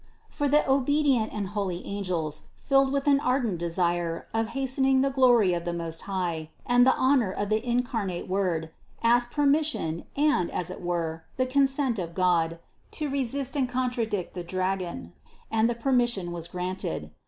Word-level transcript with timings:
For 0.31 0.47
the 0.49 0.67
obedient 0.67 1.31
and 1.31 1.49
holy 1.49 1.85
angels, 1.85 2.47
filled 2.57 2.91
with 2.91 3.05
an 3.05 3.19
ardent 3.19 3.59
desire 3.59 4.25
of 4.33 4.47
hastening 4.57 5.01
the 5.01 5.11
glory 5.11 5.53
of 5.53 5.63
the 5.63 5.73
Most 5.75 6.01
High 6.09 6.49
and 6.65 6.87
the 6.87 6.95
honor 6.95 7.31
of 7.31 7.49
the 7.49 7.63
incarnate 7.63 8.27
Word, 8.27 8.71
asked 9.03 9.29
permission 9.31 10.05
and, 10.17 10.49
as 10.49 10.71
it 10.71 10.81
were, 10.81 11.25
the 11.37 11.45
consent 11.45 11.99
of 11.99 12.15
God, 12.15 12.57
to 12.93 13.09
resist 13.11 13.55
and 13.55 13.69
contradict 13.69 14.33
the 14.33 14.43
dragon, 14.43 15.13
and 15.51 15.69
the 15.69 15.75
per 15.75 15.91
mission 15.91 16.31
was 16.31 16.47
granted. 16.47 17.11